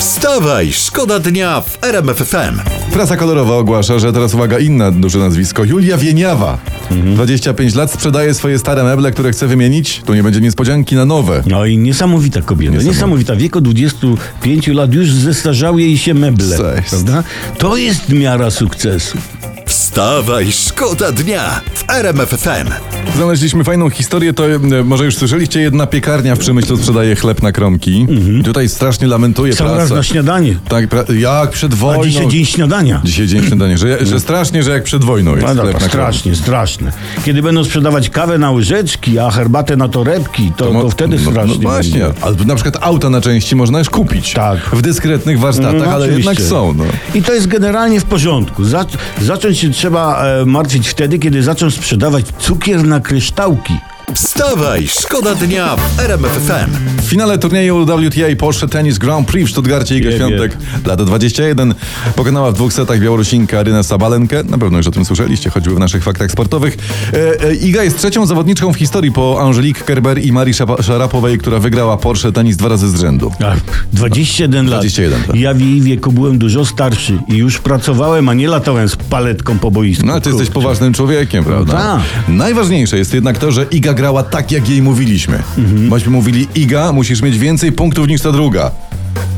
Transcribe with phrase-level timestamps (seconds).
[0.00, 2.60] Wstawaj, szkoda dnia w RMF FM.
[2.92, 5.64] Prasa kolorowa ogłasza, że teraz uwaga, inna duże nazwisko.
[5.64, 6.58] Julia Wieniawa.
[6.90, 10.02] 25 lat sprzedaje swoje stare meble, które chce wymienić.
[10.06, 11.42] Tu nie będzie niespodzianki na nowe.
[11.46, 12.72] No i niesamowita kobieta.
[12.72, 12.94] Niesamowita.
[12.96, 13.34] Niesamowita.
[13.34, 16.58] W wieku 25 lat już zestarzały jej się meble.
[16.58, 16.90] Cześć.
[16.90, 17.24] Prawda?
[17.58, 19.18] To jest miara sukcesu.
[19.94, 22.70] Wstawaj, szkoda dnia w RMF FM.
[23.16, 27.52] Znaleźliśmy fajną historię, to e, może już słyszeliście, jedna piekarnia w Przemyślu sprzedaje chleb na
[27.52, 28.06] kromki.
[28.40, 29.94] I tutaj strasznie lamentuje raz prasa.
[29.94, 30.56] na śniadanie.
[30.68, 32.04] Tak, pra- jak przed A wojną.
[32.04, 33.00] dzisiaj dzień śniadania.
[33.04, 35.78] Dzisiaj dzień śniadania, że, że strasznie, że jak przed wojną jest No, no, chleb na
[35.78, 35.90] kromki.
[35.96, 36.92] strasznie, straszne.
[37.24, 41.30] Kiedy będą sprzedawać kawę na łyżeczki, a herbatę na torebki, to, to, mo- wtedy no,
[41.30, 41.54] strasznie.
[41.54, 42.22] No właśnie, będzie.
[42.22, 44.32] ale na przykład auta na części można już kupić.
[44.32, 44.58] Tak.
[44.72, 46.30] W dyskretnych warsztatach, No, ale oczywiście.
[46.30, 46.74] jednak są.
[46.78, 46.84] No.
[47.14, 48.62] I to jest generalnie w porządku.
[48.64, 53.74] Zac- zacząć się trzeba e, martwić wtedy, kiedy zaczną sprzedawać cukier na kryształki.
[54.14, 56.70] Wstawaj, szkoda dnia w RMF FM.
[57.02, 61.74] W finale turnieju WTA Porsche Tennis Grand Prix w Stuttgarcie Iga Świątek, lata 21,
[62.16, 64.44] pokonała w dwóch setach Białorusinkę Arynę Sabalenkę.
[64.44, 66.76] Na pewno już o tym słyszeliście, choćby w naszych faktach sportowych.
[67.12, 71.58] E, e, Iga jest trzecią zawodniczką w historii po Angelique Kerber i Marii Szarapowej, która
[71.58, 73.32] wygrała Porsche Tennis dwa razy z rzędu.
[73.46, 74.80] Ach, 21 lat.
[74.80, 75.36] 21, tak.
[75.36, 79.58] Ja w jej wieku byłem dużo starszy i już pracowałem, a nie latałem z paletką
[79.58, 80.06] po boisku.
[80.06, 81.72] No ale ty jesteś poważnym człowiekiem, prawda?
[81.72, 82.28] tak.
[82.28, 85.42] Najważniejsze jest jednak to, że Iga grała tak, jak jej mówiliśmy.
[85.58, 85.88] Mhm.
[85.88, 88.70] Myśmy mówili, Iga, musisz mieć więcej punktów niż ta druga.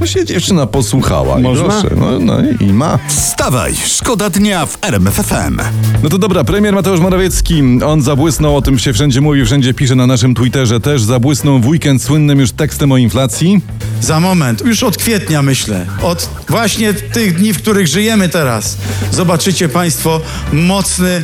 [0.00, 1.38] No się dziewczyna posłuchała.
[1.38, 1.66] Można?
[1.66, 2.98] I proszę, no, no i ma.
[3.08, 5.60] Wstawaj, szkoda dnia w RMF FM.
[6.02, 9.94] No to dobra, premier Mateusz Morawiecki, on zabłysnął, o tym się wszędzie mówi, wszędzie pisze
[9.94, 13.60] na naszym Twitterze, też zabłysnął w weekend słynnym już tekstem o inflacji.
[14.00, 18.76] Za moment, już od kwietnia myślę, od właśnie tych dni, w których żyjemy teraz,
[19.12, 20.20] zobaczycie Państwo
[20.52, 21.22] mocny,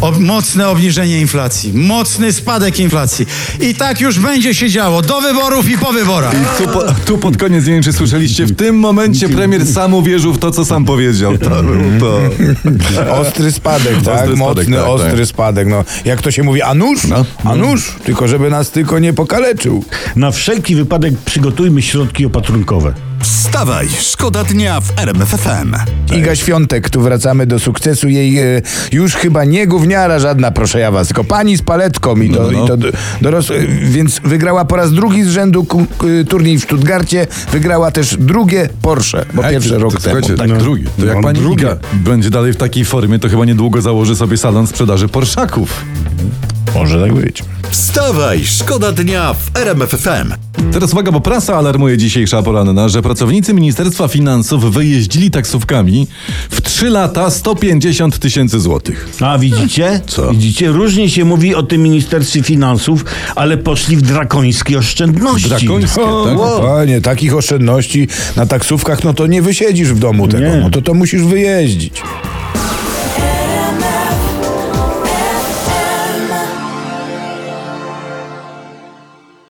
[0.00, 3.26] ob, mocne obniżenie inflacji, mocny spadek inflacji.
[3.60, 6.34] I tak już będzie się działo do wyborów i po wyborach.
[6.58, 10.32] Tu, po, tu pod koniec, nie wiem czy słyszeliście, w tym momencie premier sam uwierzył
[10.32, 11.38] w to, co sam powiedział.
[11.50, 12.20] To był to.
[13.12, 14.02] Ostry spadek, tak?
[14.02, 15.26] spadek, Mocny, tak, ostry tak.
[15.26, 15.68] spadek.
[15.68, 17.04] No, jak to się mówi, a nóż?
[17.04, 17.24] No.
[17.44, 19.84] A nóż, tylko żeby nas tylko nie pokaleczył.
[20.16, 23.09] Na wszelki wypadek przygotujmy środki opatrunkowe.
[23.22, 25.74] Wstawaj, szkoda dnia w RMF FM.
[26.16, 30.90] Iga Świątek, tu wracamy do sukcesu jej e, już chyba nie gówniara żadna, proszę ja
[30.90, 32.64] was, tylko pani z paletką i to, No, no.
[32.64, 32.76] i to
[33.82, 35.76] więc wygrała po raz drugi z rzędu k-
[36.28, 40.20] turniej w Stuttgarcie, wygrała też drugie Porsche, bo Ej, pierwsze to- rok to, temu.
[40.20, 40.84] Słuchajcie, tak, drugi.
[41.00, 41.64] To jak No, pani drugie.
[41.64, 45.84] Iga będzie dalej w takiej formie, to chyba niedługo założy sobie salon sprzedaży Porszaków.
[46.74, 47.42] Może tak być.
[47.70, 50.32] Wstawaj, szkoda dnia w RMF FM.
[50.72, 56.06] Teraz uwaga, bo prasa alarmuje dzisiejsza poranna, że pracownicy Ministerstwa Finansów wyjeździli taksówkami
[56.50, 59.08] w 3 lata 150 tysięcy złotych.
[59.20, 60.00] A widzicie?
[60.06, 60.30] Co?
[60.30, 60.68] Widzicie?
[60.68, 63.04] Różnie się mówi o tym Ministerstwie Finansów,
[63.36, 65.48] ale poszli w drakońskie oszczędności.
[65.48, 66.66] Drakońskie, O, tak?
[66.66, 70.56] Panie, takich oszczędności na taksówkach, no to nie wysiedzisz w domu tego, Nie.
[70.56, 72.02] no to to musisz wyjeździć.